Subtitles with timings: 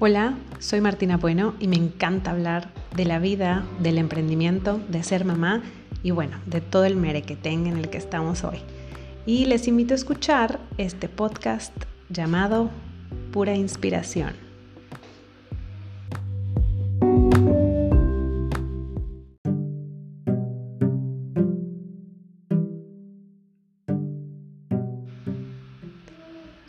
[0.00, 5.24] Hola, soy Martina Bueno y me encanta hablar de la vida, del emprendimiento, de ser
[5.24, 5.60] mamá
[6.04, 8.58] y bueno, de todo el merequetén en el que estamos hoy.
[9.26, 11.74] Y les invito a escuchar este podcast
[12.10, 12.70] llamado
[13.32, 14.47] Pura Inspiración.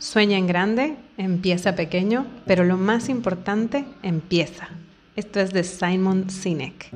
[0.00, 4.70] Sueña en grande, empieza pequeño, pero lo más importante, empieza.
[5.14, 6.88] Esto es de Simon Sinek,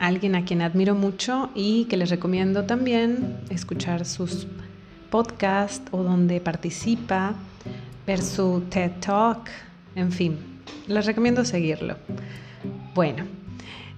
[0.00, 4.46] alguien a quien admiro mucho y que les recomiendo también escuchar sus
[5.10, 7.34] podcasts o donde participa,
[8.06, 9.50] ver su TED Talk,
[9.94, 10.38] en fin,
[10.86, 11.98] les recomiendo seguirlo.
[12.94, 13.24] Bueno,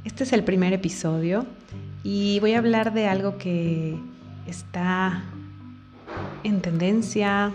[0.04, 1.46] este es el primer episodio
[2.02, 3.96] y voy a hablar de algo que
[4.48, 5.22] está
[6.42, 7.52] en tendencia,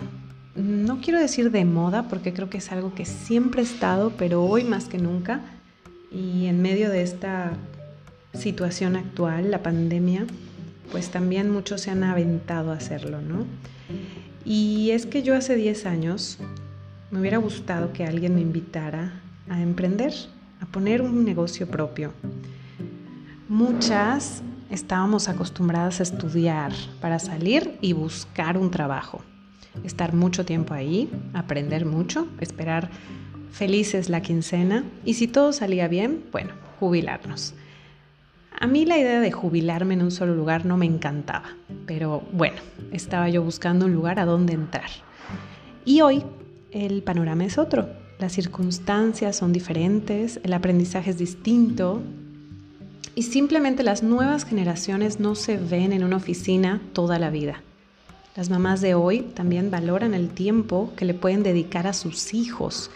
[0.54, 4.44] no quiero decir de moda, porque creo que es algo que siempre ha estado, pero
[4.44, 5.40] hoy más que nunca,
[6.10, 7.52] y en medio de esta
[8.34, 10.26] situación actual, la pandemia,
[10.90, 13.46] pues también muchos se han aventado a hacerlo, ¿no?
[14.44, 16.38] Y es que yo hace 10 años
[17.10, 20.12] me hubiera gustado que alguien me invitara a emprender,
[20.60, 22.12] a poner un negocio propio.
[23.48, 29.22] Muchas estábamos acostumbradas a estudiar para salir y buscar un trabajo
[29.84, 32.90] estar mucho tiempo ahí, aprender mucho, esperar
[33.50, 37.54] felices la quincena y si todo salía bien, bueno, jubilarnos.
[38.58, 41.56] A mí la idea de jubilarme en un solo lugar no me encantaba,
[41.86, 42.56] pero bueno,
[42.92, 44.90] estaba yo buscando un lugar a donde entrar.
[45.84, 46.22] Y hoy
[46.70, 52.02] el panorama es otro, las circunstancias son diferentes, el aprendizaje es distinto
[53.14, 57.62] y simplemente las nuevas generaciones no se ven en una oficina toda la vida.
[58.34, 62.90] Las mamás de hoy también valoran el tiempo que le pueden dedicar a sus hijos.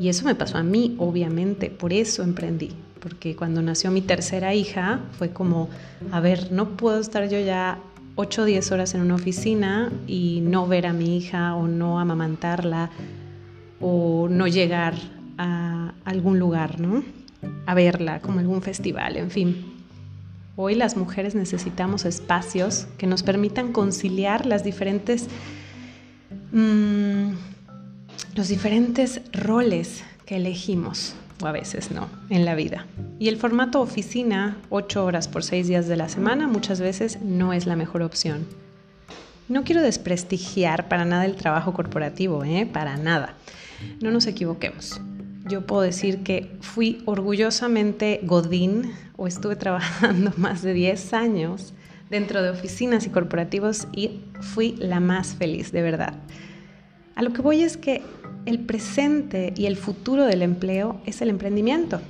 [0.00, 2.70] Y eso me pasó a mí, obviamente, por eso emprendí.
[2.98, 5.68] Porque cuando nació mi tercera hija fue como,
[6.10, 7.78] a ver, no puedo estar yo ya
[8.16, 12.00] 8 o 10 horas en una oficina y no ver a mi hija o no
[12.00, 12.88] amamantarla
[13.80, 14.94] o no llegar
[15.36, 17.04] a algún lugar, ¿no?
[17.66, 19.77] A verla, como algún festival, en fin.
[20.60, 25.28] Hoy las mujeres necesitamos espacios que nos permitan conciliar las diferentes,
[26.50, 27.28] mm,
[28.34, 32.86] los diferentes roles que elegimos, o a veces no, en la vida.
[33.20, 37.52] Y el formato oficina, ocho horas por seis días de la semana, muchas veces no
[37.52, 38.44] es la mejor opción.
[39.48, 42.66] No quiero desprestigiar para nada el trabajo corporativo, ¿eh?
[42.66, 43.34] para nada.
[44.00, 45.00] No nos equivoquemos
[45.48, 51.74] yo puedo decir que fui orgullosamente Godín o estuve trabajando más de 10 años
[52.10, 56.14] dentro de oficinas y corporativos y fui la más feliz, de verdad.
[57.14, 58.02] A lo que voy es que
[58.46, 62.00] el presente y el futuro del empleo es el emprendimiento,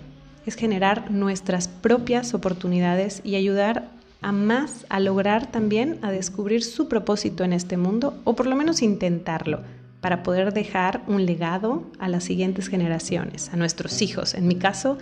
[0.47, 3.91] es generar nuestras propias oportunidades y ayudar
[4.21, 8.57] a más a lograr también a descubrir su propósito en este mundo o por lo
[8.57, 9.61] menos intentarlo
[10.09, 14.33] para poder dejar un legado a las siguientes generaciones, a nuestros hijos.
[14.33, 14.97] En mi caso,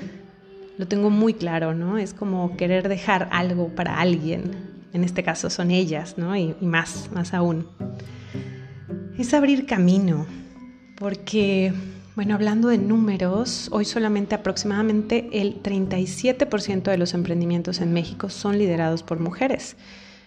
[0.78, 1.96] lo tengo muy claro, ¿no?
[1.96, 4.50] Es como querer dejar algo para alguien.
[4.92, 6.36] En este caso son ellas, ¿no?
[6.36, 7.68] Y, y más, más aún.
[9.16, 10.26] Es abrir camino,
[10.98, 11.72] porque,
[12.16, 18.58] bueno, hablando de números, hoy solamente aproximadamente el 37% de los emprendimientos en México son
[18.58, 19.76] liderados por mujeres.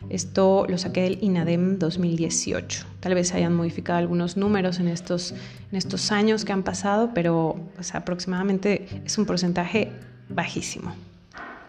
[0.10, 2.86] Esto lo saqué del INADEM 2018.
[3.00, 5.32] Tal vez hayan modificado algunos números en estos,
[5.72, 7.60] en estos años que han pasado, pero
[7.94, 9.92] aproximadamente es un porcentaje
[10.30, 10.94] bajísimo.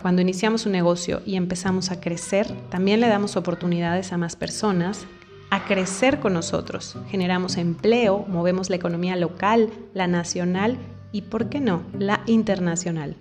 [0.00, 5.06] Cuando iniciamos un negocio y empezamos a crecer, también le damos oportunidades a más personas
[5.50, 6.96] a crecer con nosotros.
[7.08, 10.78] Generamos empleo, movemos la economía local, la nacional
[11.12, 13.16] y, ¿por qué no?, la internacional.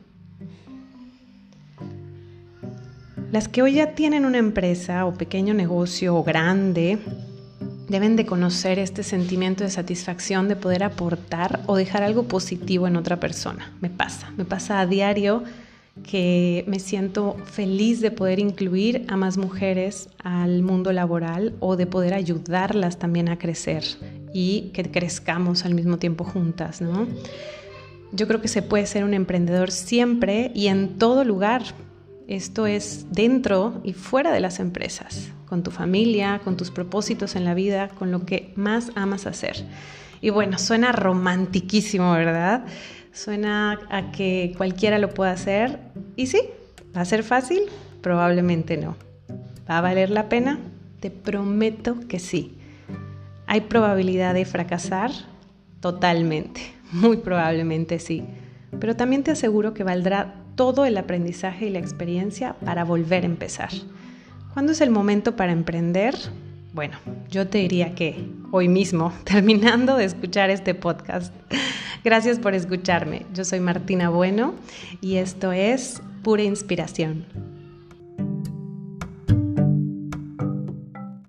[3.31, 6.97] Las que hoy ya tienen una empresa o pequeño negocio o grande,
[7.87, 12.95] deben de conocer este sentimiento de satisfacción de poder aportar o dejar algo positivo en
[12.95, 13.71] otra persona.
[13.81, 15.43] Me pasa, me pasa a diario
[16.01, 21.85] que me siento feliz de poder incluir a más mujeres al mundo laboral o de
[21.85, 23.83] poder ayudarlas también a crecer
[24.33, 27.07] y que crezcamos al mismo tiempo juntas, ¿no?
[28.11, 31.61] Yo creo que se puede ser un emprendedor siempre y en todo lugar,
[32.29, 37.43] esto es dentro y fuera de las empresas, con tu familia, con tus propósitos en
[37.43, 39.65] la vida, con lo que más amas hacer.
[40.21, 42.65] Y bueno, suena romantiquísimo, ¿verdad?
[43.11, 45.79] Suena a que cualquiera lo pueda hacer.
[46.15, 46.41] Y sí,
[46.95, 47.63] ¿va a ser fácil?
[48.01, 48.95] Probablemente no.
[49.67, 50.59] ¿Va a valer la pena?
[50.99, 52.59] Te prometo que sí.
[53.47, 55.09] ¿Hay probabilidad de fracasar?
[55.79, 56.61] Totalmente,
[56.91, 58.23] Muy probablemente sí,
[58.79, 63.27] pero también te aseguro que valdrá todo el aprendizaje y la experiencia para volver a
[63.27, 63.69] empezar.
[64.53, 66.15] ¿Cuándo es el momento para emprender?
[66.73, 66.97] Bueno,
[67.29, 71.33] yo te diría que hoy mismo, terminando de escuchar este podcast.
[72.03, 73.25] Gracias por escucharme.
[73.33, 74.53] Yo soy Martina Bueno
[74.99, 77.58] y esto es Pura Inspiración.